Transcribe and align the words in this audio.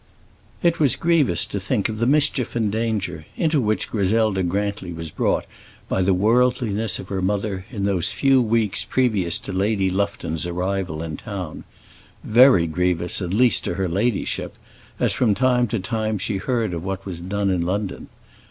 It 0.63 0.79
was 0.79 0.95
grievous 0.95 1.45
to 1.45 1.59
think 1.59 1.87
of 1.87 1.99
the 1.99 2.07
mischief 2.07 2.55
and 2.55 2.71
danger 2.71 3.27
into 3.37 3.61
which 3.61 3.91
Griselda 3.91 4.41
Grantly 4.41 4.91
was 4.91 5.11
brought 5.11 5.45
by 5.87 6.01
the 6.01 6.11
worldliness 6.15 6.97
of 6.97 7.09
her 7.09 7.21
mother 7.21 7.67
in 7.69 7.85
those 7.85 8.11
few 8.11 8.41
weeks 8.41 8.83
previous 8.83 9.37
to 9.37 9.53
Lady 9.53 9.91
Lufton's 9.91 10.47
arrival 10.47 11.03
in 11.03 11.17
town 11.17 11.65
very 12.23 12.65
grievous, 12.65 13.21
at 13.21 13.31
least, 13.31 13.63
to 13.65 13.75
her 13.75 13.87
ladyship, 13.87 14.55
as 14.99 15.13
from 15.13 15.35
time 15.35 15.67
to 15.67 15.77
time 15.77 16.17
she 16.17 16.37
heard 16.37 16.73
of 16.73 16.83
what 16.83 17.05
was 17.05 17.21
done 17.21 17.51
in 17.51 17.61
London. 17.61 18.07